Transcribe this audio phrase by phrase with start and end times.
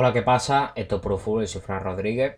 [0.00, 0.70] Hola, ¿qué pasa?
[0.76, 2.36] Esto es Pro y soy Fran Rodríguez.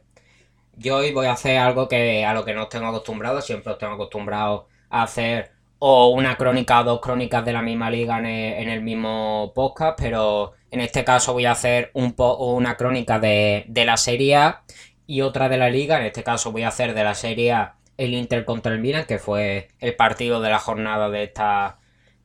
[0.79, 3.79] Yo hoy voy a hacer algo que a lo que no tengo acostumbrado, siempre os
[3.79, 8.71] tengo acostumbrado a hacer o una crónica o dos crónicas de la misma liga en
[8.71, 13.99] el, mismo podcast, pero en este caso voy a hacer un una crónica de, la
[13.99, 14.63] Serie A
[15.07, 17.75] y otra de la liga, en este caso voy a hacer de la Serie A
[17.99, 21.77] el Inter contra el Milan, que fue el partido de la jornada de esta,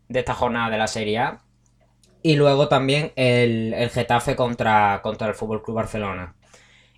[0.07, 1.44] de esta jornada de la Serie A.
[2.25, 6.33] Y luego también el, Getafe contra, contra el Fútbol Club Barcelona.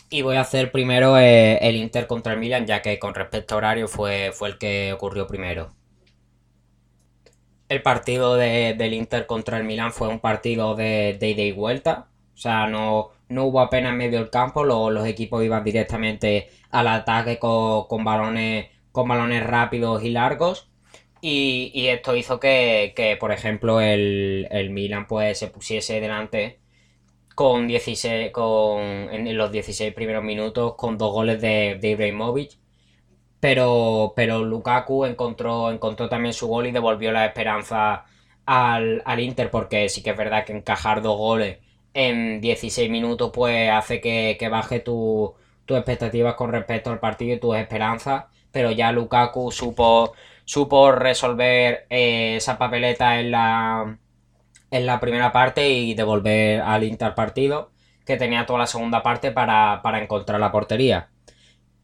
[0.09, 3.53] Y voy a hacer primero eh, el Inter contra el Milan, ya que con respecto
[3.53, 5.73] a horario fue, fue el que ocurrió primero.
[7.67, 12.07] El partido del Inter contra el Milan fue un partido de, ida y vuelta.
[12.33, 17.37] O sea, no, no hubo apenas medio el campo, los, equipos iban directamente al ataque
[17.37, 20.69] con, balones, con balones rápidos y largos.
[21.29, 26.59] Y, esto hizo que, por ejemplo, el, el, Milan pues se pusiese delante
[27.35, 32.57] con 16, con, en los 16 primeros minutos con dos goles de, de Ibrahimovic.
[33.39, 38.05] Pero, pero Lukaku encontró, encontró también su gol y devolvió la esperanza
[38.45, 41.59] al, Inter, porque sí que es verdad que encajar dos goles
[41.93, 45.31] en 16 minutos pues hace que, baje tus
[45.67, 48.25] expectativas con respecto al partido y tus esperanzas.
[48.51, 50.13] Pero ya Lukaku supo
[50.47, 53.99] supo resolver eh, esa papeleta en la,
[54.71, 57.71] en la primera parte y devolver al Inter partido,
[58.05, 61.09] que tenía toda la segunda parte para, encontrar la portería.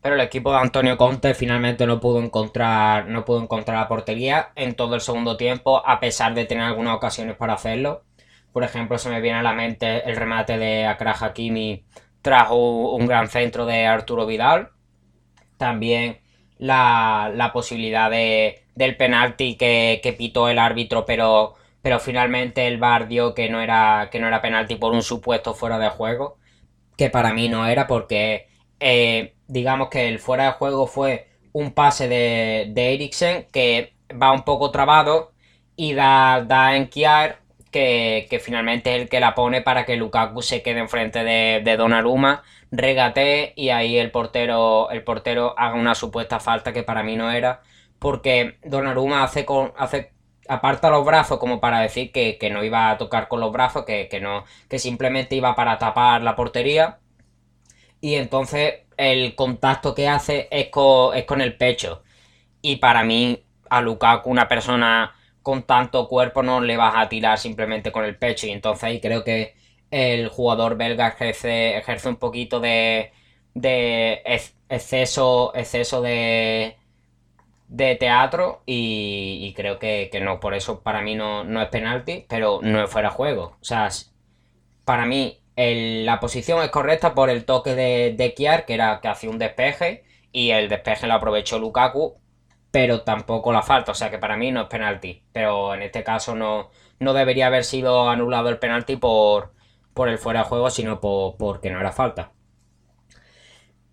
[0.02, 4.54] Pero el equipo de Antonio Conte finalmente no pudo encontrar, no pudo encontrar la portería
[4.56, 8.06] en todo el segundo tiempo, a pesar de tener algunas ocasiones para hacerlo.
[8.54, 11.86] Por ejemplo, se me viene a la mente el remate de Akra Hakimi
[12.22, 14.70] tras un gran centro de Arturo Vidal.
[15.58, 16.23] También
[16.58, 23.08] la, posibilidad de, del penalti que, que, pitó el árbitro, pero, pero finalmente el VAR
[23.08, 26.38] dio que no, era, que no era penalti por un supuesto fuera de juego,
[26.98, 28.48] que para mí no era porque
[28.80, 34.32] eh, digamos que el fuera de juego fue un pase de, de Eriksen que va
[34.32, 35.34] un poco trabado
[35.76, 37.40] y da, da en Kiar
[37.72, 41.62] que, que, finalmente es el que la pone para que Lukaku se quede enfrente de,
[41.64, 47.04] de Donnarumma regate y ahí el portero, el portero haga una supuesta falta que para
[47.04, 47.62] mí no era,
[48.00, 50.12] porque Donnarumma hace, con, hace
[50.50, 54.20] aparta los brazos como para decir que, no iba a tocar con los brazos, que,
[54.22, 57.00] no, que simplemente iba para tapar la portería.
[58.02, 62.04] Y entonces el contacto que hace es con, es con el pecho.
[62.62, 67.38] Y para mí, a Lukaku, una persona con tanto cuerpo, no le vas a tirar
[67.40, 68.48] simplemente con el pecho.
[68.48, 69.56] Y entonces ahí creo que
[69.94, 73.14] el jugador belga ejerce, ejerce un poquito de,
[73.54, 74.24] de
[74.70, 76.78] exceso, exceso de,
[77.68, 82.60] de teatro y, creo que, no, por eso para mí no, no es penalti, pero
[82.64, 83.58] no es fuera juego.
[83.62, 83.90] O sea,
[84.86, 89.08] para mí la posición es correcta por el toque de, de Kiar, que era que
[89.08, 92.16] hacía un despeje, y el despeje lo aprovechó Lukaku,
[92.72, 95.24] pero tampoco la falta, o sea que para mí no es penalti.
[95.32, 99.54] Pero en este caso no, no debería haber sido anulado el penalti por,
[99.94, 102.32] por el fuera de juego, sino por, porque no era falta.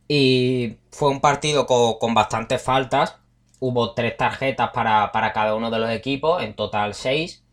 [0.09, 3.21] Y fue un partido con, bastantes faltas.
[3.61, 7.45] Hubo tres tarjetas para, cada uno de los equipos, en total seis.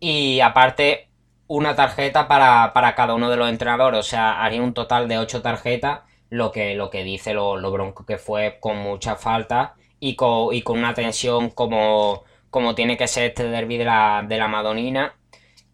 [0.00, 1.10] Y aparte,
[1.46, 4.00] una tarjeta para, cada uno de los entrenadores.
[4.00, 8.04] O sea, haría un total de ocho tarjetas, lo que, lo que dice lo, bronco
[8.04, 13.06] que fue con muchas faltas y con, y con una tensión como, como tiene que
[13.06, 15.14] ser este derby de la, de la Madonina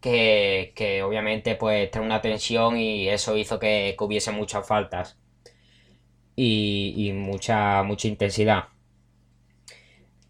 [0.01, 5.17] que, obviamente pues trae una tensión y eso hizo que, hubiese muchas faltas
[6.35, 8.65] y, mucha, mucha intensidad.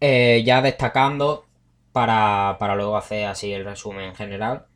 [0.00, 1.46] Eh, ya destacando,
[1.92, 4.66] para, luego hacer así el resumen general,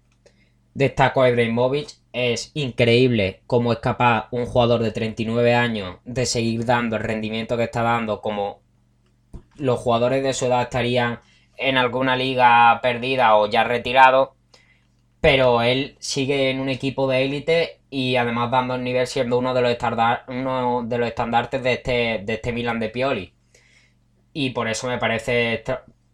[0.74, 1.88] destaco a Ibrahimovic.
[2.12, 7.56] Es increíble cómo es capaz un jugador de 39 años de seguir dando el rendimiento
[7.56, 8.60] que está dando como
[9.56, 11.20] los jugadores de su edad estarían
[11.56, 14.30] en alguna liga perdida o ya retirados
[15.24, 19.54] pero él sigue en un equipo de élite y además dando el nivel siendo uno
[19.54, 19.74] de los,
[20.28, 23.32] uno de los estandartes de este, de este Milan de Pioli.
[24.34, 25.64] Y por eso me parece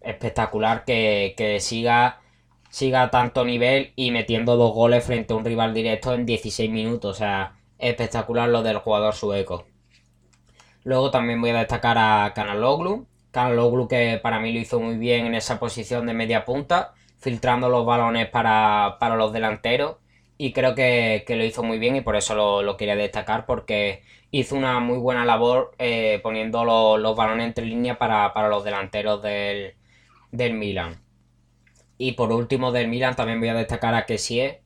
[0.00, 2.20] espectacular que, siga,
[2.70, 6.70] siga a tanto nivel y metiendo dos goles frente a un rival directo en 16
[6.70, 7.16] minutos.
[7.16, 9.66] O sea, espectacular lo del jugador sueco.
[10.84, 13.08] Luego también voy a destacar a Kanaloglu.
[13.32, 17.68] Kanaloglu que para mí lo hizo muy bien en esa posición de media punta filtrando
[17.68, 19.96] los balones para, los delanteros
[20.38, 24.56] y creo que, lo hizo muy bien y por eso lo, quería destacar porque hizo
[24.56, 26.64] una muy buena labor eh, poniendo
[26.98, 29.74] los balones entre línea para, los delanteros del,
[30.32, 31.02] del, Milan.
[31.98, 34.62] Y por último del Milan también voy a destacar a Kessie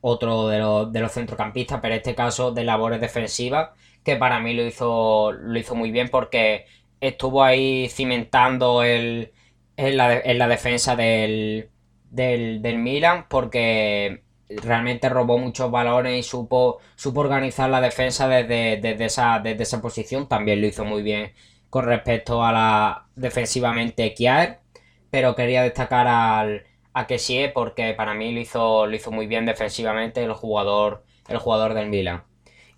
[0.00, 3.70] otro de los, de los centrocampistas, pero en este caso de labores defensivas,
[4.04, 6.66] que para mí lo hizo, lo hizo muy bien porque
[7.00, 9.32] estuvo ahí cimentando el,
[9.76, 11.70] en, la, defensa del,
[12.10, 18.78] del, del Milan, porque realmente robó muchos balones y supo, supo organizar la defensa desde,
[18.78, 20.28] desde, esa, desde esa posición.
[20.28, 21.32] También lo hizo muy bien
[21.70, 24.60] con respecto a la defensivamente Kiaer,
[25.10, 26.64] pero quería destacar al,
[26.94, 31.38] a Kessie porque para mí lo hizo, lo hizo muy bien defensivamente el jugador, el
[31.38, 32.24] jugador del Milan.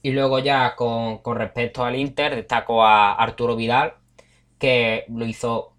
[0.02, 3.94] Y luego ya con, con respecto al Inter destaco a Arturo Vidal,
[4.58, 5.74] que lo hizo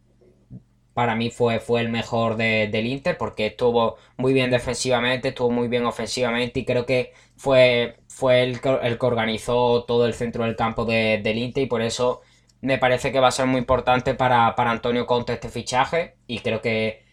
[0.94, 5.68] para mí fue, fue el mejor del Inter porque estuvo muy bien defensivamente, estuvo muy
[5.68, 10.56] bien ofensivamente y creo que fue, fue el, el que organizó todo el centro del
[10.56, 12.22] campo del Inter y por eso
[12.62, 16.62] me parece que va a ser muy importante para, Antonio Conte este fichaje y creo
[16.62, 17.04] que,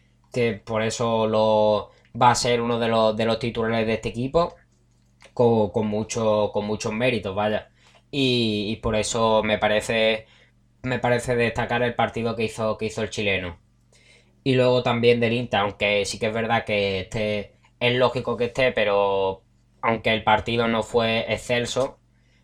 [0.65, 1.91] por eso lo,
[2.21, 4.55] va a ser uno de los, de los titulares de este equipo
[5.35, 7.71] con, mucho, con muchos méritos, vaya.
[8.11, 10.27] Y, y por eso me parece,
[10.83, 13.59] me parece destacar el partido que hizo, que hizo el chileno
[14.45, 18.47] y luego también del Inter, aunque sí que es verdad que este es lógico que
[18.47, 19.43] esté, pero
[19.83, 21.99] aunque el partido no fue excelso,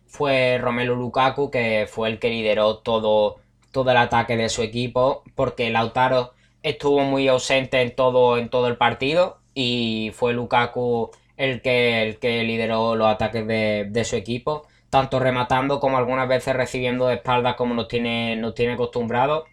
[0.05, 3.37] fue Romelu Lukaku que fue el que lideró todo,
[3.71, 6.33] todo el ataque de su equipo, porque Lautaro
[6.63, 12.19] estuvo muy ausente en todo, en todo el partido y fue Lukaku el que, el
[12.19, 17.15] que lideró los ataques de, de su equipo, tanto rematando como algunas veces recibiendo de
[17.15, 19.45] espaldas como nos tiene, nos tiene acostumbrados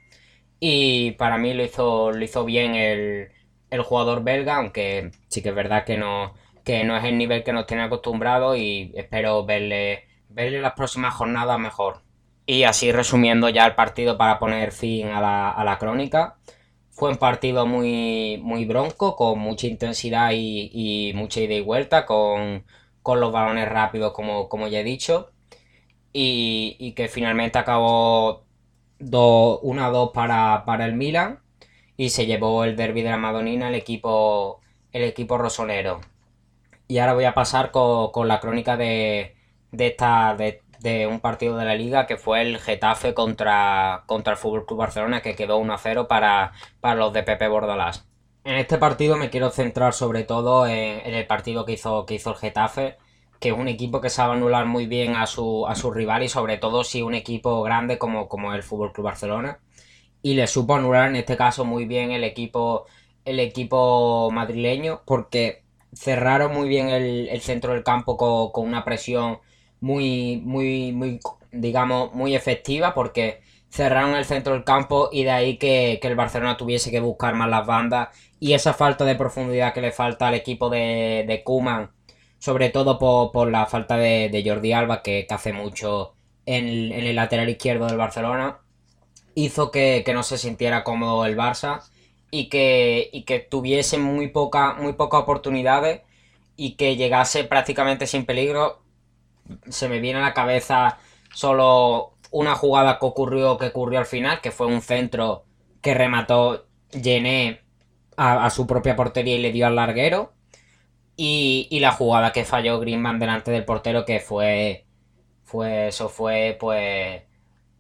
[0.65, 3.33] y para mí lo hizo, lo hizo bien el,
[3.83, 7.53] jugador belga, aunque sí que es verdad que no, que no es el nivel que
[7.53, 12.03] nos tiene acostumbrado y espero verle, verle las próximas jornadas mejor.
[12.47, 15.21] Y así resumiendo ya el partido para poner fin a
[15.65, 16.37] la, crónica.
[16.91, 22.65] Fue un partido muy, muy bronco, con mucha intensidad y, mucha ida y vuelta, con,
[23.05, 25.33] los balones rápidos, como, como ya he dicho.
[26.13, 28.45] Y, y que finalmente acabó
[29.11, 31.41] 1-2 para, para el Milan
[31.97, 34.61] y se llevó el derby de la Madonina el equipo,
[34.93, 36.01] el equipo rosonero.
[36.89, 39.37] Y ahora voy a pasar con, la crónica de,
[39.71, 44.39] de esta, de, un partido de la liga que fue el Getafe contra, contra el
[44.39, 48.07] Fútbol Club Barcelona que quedó 1-0 para, para los de Pepe Bordalás.
[48.45, 52.15] En este partido me quiero centrar sobre todo en, en, el partido que hizo, que
[52.15, 52.99] hizo el Getafe
[53.43, 56.59] que un equipo que sabe anular muy bien a su, a su rival y sobre
[56.59, 59.59] todo si un equipo grande como, como el Fútbol Club Barcelona.
[60.23, 62.87] Y le supo anular en este caso muy bien el equipo,
[63.25, 69.41] el equipo madrileño porque cerraron muy bien el, centro del campo con, una presión
[69.81, 71.19] muy, muy, muy,
[71.51, 73.41] digamos, muy efectiva porque
[73.71, 77.51] cerraron el centro del campo y de ahí que, el Barcelona tuviese que buscar más
[77.51, 78.09] las bandas
[78.39, 81.91] y esa falta de profundidad que le falta al equipo de, de Kuman
[82.43, 87.87] sobre todo por, la falta de, Jordi Alba, que, hace mucho en, el lateral izquierdo
[87.87, 88.59] del Barcelona,
[89.37, 91.83] hizo que, no se sintiera cómodo el Barça
[92.33, 96.01] y que, que tuviese muy, poca, muy pocas oportunidades
[96.57, 98.83] y que llegase prácticamente sin peligro.
[99.69, 100.99] Se me viene a la cabeza
[101.33, 105.45] solo una jugada que ocurrió, que ocurrió al final, que fue un centro
[105.81, 106.67] que remató
[108.17, 110.33] a, a su propia portería y le dio al larguero
[111.17, 114.87] y, la jugada que falló Griezmann delante del portero, que fue.
[115.45, 115.89] Fue.
[115.89, 117.23] Eso fue, pues.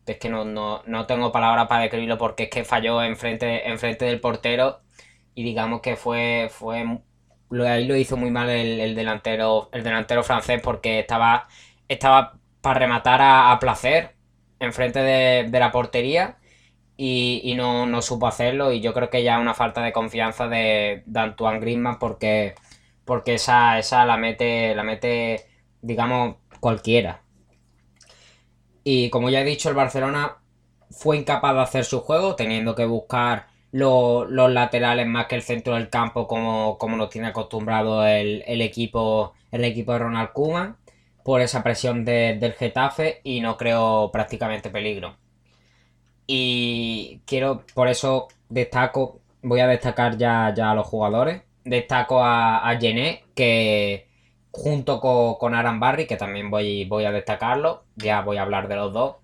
[0.06, 4.20] Es que no, no, tengo palabras para describirlo porque es que falló enfrente, enfrente del
[4.20, 4.80] portero.
[5.34, 6.48] Y digamos que fue.
[6.50, 6.84] fue
[7.66, 9.70] ahí lo hizo muy mal el, delantero.
[9.72, 11.48] El delantero francés porque estaba.
[11.88, 14.16] Estaba para rematar a, placer.
[14.60, 16.38] Enfrente de, de la portería.
[16.96, 18.72] Y, no, no, supo hacerlo.
[18.72, 22.54] Y yo creo que ya una falta de confianza de, de Antoine Griezmann porque
[23.04, 25.46] porque esa, esa la mete, la mete,
[25.80, 27.22] digamos, cualquiera.
[28.84, 30.38] Y como ya he dicho, el Barcelona
[30.90, 35.74] fue incapaz de hacer su juego, teniendo que buscar los laterales más que el centro
[35.74, 40.76] del campo, como, como nos tiene acostumbrado el, equipo, el equipo de Ronald Koeman,
[41.24, 45.16] por esa presión del Getafe y no creo prácticamente peligro.
[46.26, 52.68] Y quiero, por eso destaco, voy a destacar ya, ya a los jugadores destaco a,
[52.68, 54.08] a que
[54.50, 58.68] junto con, con Aran Barry, que también voy, voy a destacarlo, ya voy a hablar
[58.68, 59.16] de los dos,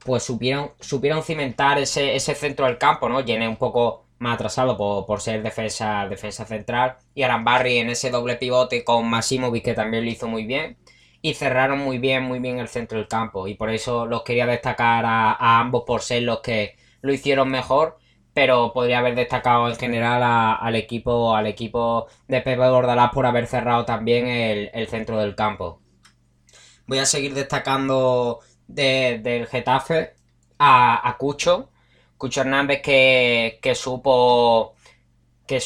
[0.00, 3.24] pues supieron, supieron cimentar ese, ese centro del campo, ¿no?
[3.24, 8.10] Gené un poco más atrasado por, ser defensa, defensa central, y Aran Barry en ese
[8.10, 10.76] doble pivote con Masimovic, que también lo hizo muy bien,
[11.22, 14.46] y cerraron muy bien, muy bien el centro del campo, y por eso los quería
[14.46, 17.98] destacar a ambos por ser los que lo hicieron mejor
[18.34, 20.22] pero podría haber destacado en general
[20.60, 25.80] al equipo al equipo de Pepe Bordalás por haber cerrado también el, centro del campo.
[26.86, 30.14] Voy a seguir destacando del Getafe
[30.58, 31.70] a, Cucho.
[32.18, 34.74] Cucho Hernández que, que supo
[35.46, 35.62] que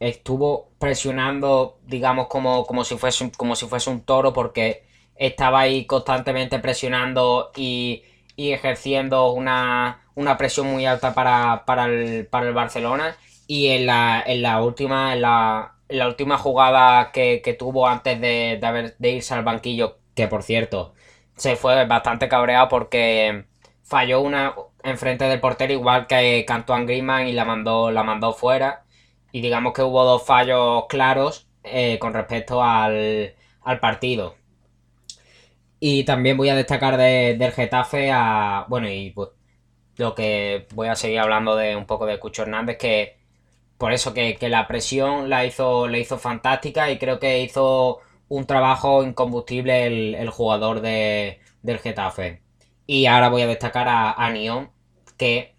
[0.00, 4.84] estuvo presionando, digamos, como, como, si fuese, como si fuese un toro, porque
[5.16, 8.04] estaba ahí constantemente presionando y,
[8.36, 13.16] y ejerciendo una, una, presión muy alta para, para, el, para el Barcelona.
[13.46, 15.74] Y en la, en la última, en la,
[16.06, 20.94] última jugada que, tuvo antes de, de, de irse al banquillo, que por cierto,
[21.36, 23.46] se fue bastante cabreado porque
[23.84, 28.84] falló una enfrente del portero igual que Cantuan Griezmann y la mandó, la mandó fuera
[29.32, 33.34] y digamos que hubo dos fallos claros eh, con respecto al,
[33.80, 34.36] partido.
[35.80, 38.66] Y también voy a destacar del Getafe a.
[38.68, 39.30] Bueno, y pues
[39.98, 43.18] lo que voy a seguir hablando de un poco de Cucho Hernández, que
[43.78, 48.46] por eso que, la presión la hizo, la hizo fantástica y creo que hizo un
[48.46, 49.86] trabajo incombustible
[50.20, 52.42] el, jugador de, del Getafe.
[52.86, 54.32] Y ahora voy a destacar a, a
[55.16, 55.54] que.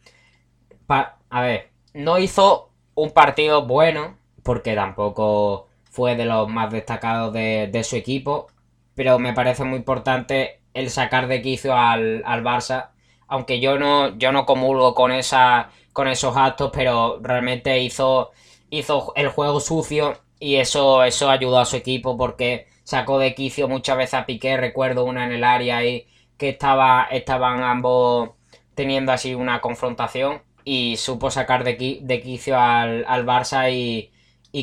[0.88, 7.81] a ver, no hizo un partido bueno, porque tampoco fue de los más destacados de,
[7.84, 8.48] su equipo,
[8.96, 12.89] pero me parece muy importante el sacar de quicio al, Barça,
[13.29, 18.31] aunque yo no, yo no comulgo con, esa, con esos actos, pero realmente hizo,
[18.69, 23.67] hizo el juego sucio y eso, eso ayudó a su equipo porque sacó de quicio
[23.67, 26.07] muchas veces a Piqué, recuerdo una en el área y
[26.38, 28.31] que estaba, estaban ambos
[28.75, 31.77] teniendo así una confrontación y supo sacar de,
[32.24, 34.12] quicio al, Barça y,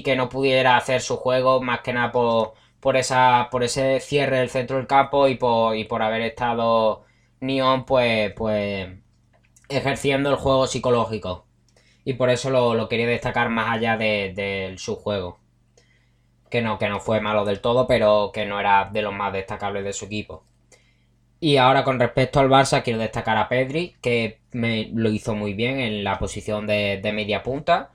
[0.02, 4.38] que no pudiera hacer su juego más que nada por, por, esa, por ese cierre
[4.38, 7.05] del centro del campo y por, y por haber estado
[7.40, 8.88] Neon pues, pues
[9.68, 11.46] ejerciendo el juego psicológico.
[12.04, 15.38] Y por eso lo, quería destacar más allá de, su juego.
[16.50, 19.32] Que no, que no fue malo del todo, pero que no era de los más
[19.32, 20.44] destacables de su equipo.
[21.40, 25.54] Y ahora con respecto al Barça quiero destacar a Pedri, que me lo hizo muy
[25.54, 27.90] bien en la posición de, media punta.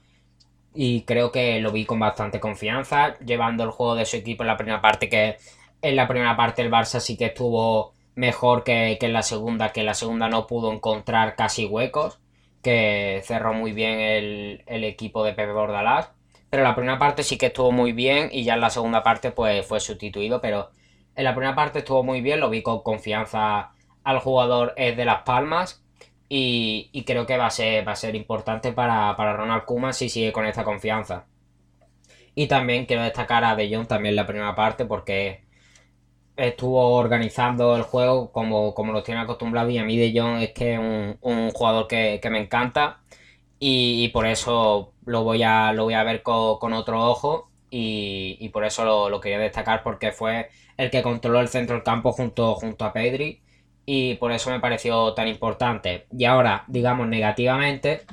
[0.74, 4.48] Y creo que lo vi con bastante confianza, llevando el juego de su equipo en
[4.48, 5.38] la primera parte, que
[5.81, 9.82] en la primera parte el Barça sí que estuvo mejor que, en la segunda, que
[9.82, 12.20] en la segunda no pudo encontrar casi huecos,
[12.62, 16.12] que cerró muy bien el, el equipo de Pepe Bordalás.
[16.50, 19.32] Pero la primera parte sí que estuvo muy bien y ya en la segunda parte
[19.32, 20.72] pues fue sustituido, pero
[21.15, 23.72] en la primera parte estuvo muy bien, lo vi con confianza
[24.03, 25.84] al jugador es de Las Palmas
[26.30, 30.32] y, creo que va a ser, va a ser importante para, Ronald Koeman si sigue
[30.32, 31.25] con esta confianza.
[32.36, 35.44] Y también quiero destacar a De Jong también la primera parte porque
[36.48, 40.51] estuvo organizando el juego como, como lo tiene acostumbrado y a mí De Jong es
[40.53, 43.01] que es un, jugador que, me encanta
[43.60, 48.65] y, por eso lo voy a, lo voy a ver con, otro ojo y, por
[48.65, 52.55] eso lo, lo, quería destacar porque fue el que controló el centro del campo junto,
[52.55, 53.41] junto a Pedri
[53.86, 56.07] y por eso me pareció tan importante.
[56.12, 58.05] Y ahora, digamos negativamente,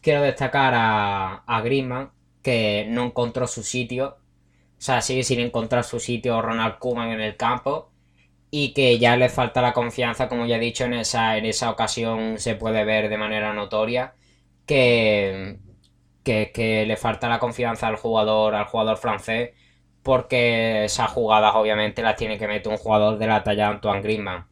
[0.00, 2.10] quiero destacar a, a Griezmann
[2.42, 4.16] que no encontró su sitio,
[4.82, 7.92] o sea, sigue sin encontrar su sitio Ronald Koeman en el campo
[8.50, 11.70] y que ya le falta la confianza, como ya he dicho, en esa, en esa
[11.70, 14.14] ocasión se puede ver de manera notoria
[14.66, 15.60] que,
[16.24, 19.52] que, que le falta la confianza al jugador, al jugador francés
[20.02, 24.02] porque esas jugadas obviamente las tiene que meter un jugador de la talla de Antoine
[24.02, 24.46] Griezmann.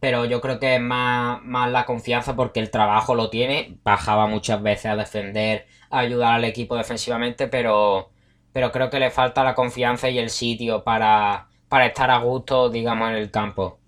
[0.00, 3.78] Pero yo creo que es más, más la confianza porque el trabajo lo tiene.
[3.84, 8.11] Bajaba muchas veces a defender, a ayudar al equipo defensivamente, pero,
[8.52, 12.70] pero creo que le falta la confianza y el sitio para, para estar a gusto,
[12.70, 13.78] digamos, en el campo.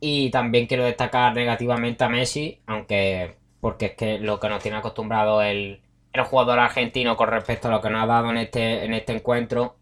[0.00, 4.78] Y también quiero destacar negativamente a Messi, aunque porque es que lo que nos tiene
[4.78, 8.84] acostumbrado el, el jugador argentino con respecto a lo que nos ha dado en este,
[8.84, 9.76] en este encuentro,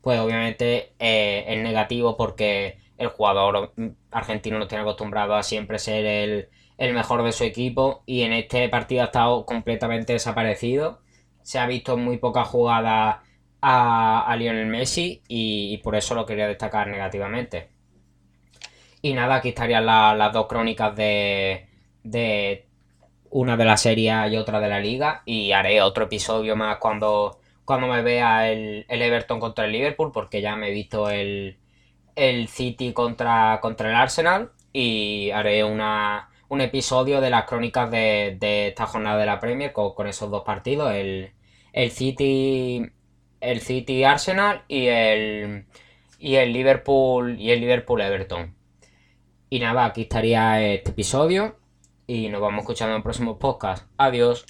[0.00, 3.72] pues obviamente eh, es negativo porque el jugador
[4.10, 6.48] argentino nos tiene acostumbrado a siempre ser el,
[6.94, 11.01] mejor de su equipo y en este partido ha estado completamente desaparecido.
[11.42, 13.22] Se ha visto muy poca jugada
[13.62, 17.70] a, Lionel Messi y, por eso lo quería destacar negativamente.
[19.00, 21.66] Y nada, aquí estarían las dos crónicas de,
[22.04, 22.66] de
[23.30, 25.22] una de la serie y otra de la liga.
[25.24, 30.40] Y haré otro episodio más cuando, cuando me vea el, Everton contra el Liverpool, porque
[30.40, 31.58] ya me he visto el,
[32.16, 34.52] el City contra, contra el Arsenal.
[34.72, 38.36] Y haré una, un episodio de las crónicas de,
[38.68, 40.92] esta jornada de la Premier con, esos dos partidos.
[40.92, 41.32] El,
[41.72, 42.90] el City.
[43.40, 45.64] El City Arsenal y el.
[46.18, 47.40] Y el Liverpool.
[47.40, 48.54] Y el Liverpool Everton.
[49.48, 51.56] Y nada, aquí estaría este episodio.
[52.06, 53.86] y nos vamos escuchando en el próximo podcast.
[53.96, 54.44] Adiós.